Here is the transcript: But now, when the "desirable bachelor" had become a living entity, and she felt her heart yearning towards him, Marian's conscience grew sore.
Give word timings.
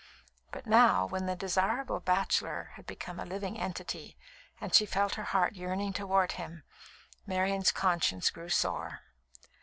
But 0.51 0.65
now, 0.65 1.05
when 1.05 1.27
the 1.27 1.35
"desirable 1.35 1.99
bachelor" 1.99 2.71
had 2.73 2.87
become 2.87 3.19
a 3.19 3.23
living 3.23 3.59
entity, 3.59 4.17
and 4.59 4.73
she 4.73 4.87
felt 4.87 5.13
her 5.13 5.25
heart 5.25 5.53
yearning 5.53 5.93
towards 5.93 6.33
him, 6.33 6.63
Marian's 7.27 7.71
conscience 7.71 8.31
grew 8.31 8.49
sore. 8.49 9.01